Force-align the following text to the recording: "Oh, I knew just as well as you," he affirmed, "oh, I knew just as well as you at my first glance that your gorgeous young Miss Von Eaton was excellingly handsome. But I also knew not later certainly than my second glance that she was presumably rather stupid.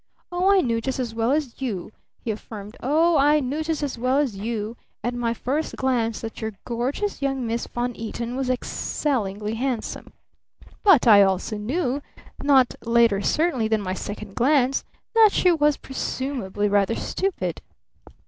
"Oh, 0.31 0.51
I 0.51 0.61
knew 0.61 0.81
just 0.81 0.97
as 0.97 1.13
well 1.13 1.29
as 1.31 1.61
you," 1.61 1.91
he 2.23 2.31
affirmed, 2.31 2.75
"oh, 2.81 3.17
I 3.19 3.39
knew 3.39 3.61
just 3.63 3.83
as 3.83 3.99
well 3.99 4.17
as 4.17 4.35
you 4.35 4.75
at 5.03 5.13
my 5.13 5.31
first 5.31 5.75
glance 5.75 6.21
that 6.21 6.41
your 6.41 6.53
gorgeous 6.65 7.21
young 7.21 7.45
Miss 7.45 7.67
Von 7.67 7.95
Eaton 7.95 8.35
was 8.35 8.49
excellingly 8.49 9.53
handsome. 9.53 10.11
But 10.81 11.05
I 11.05 11.21
also 11.21 11.55
knew 11.59 12.01
not 12.41 12.73
later 12.83 13.21
certainly 13.21 13.67
than 13.67 13.81
my 13.83 13.93
second 13.93 14.33
glance 14.33 14.83
that 15.13 15.29
she 15.33 15.51
was 15.51 15.77
presumably 15.77 16.67
rather 16.67 16.95
stupid. 16.95 17.61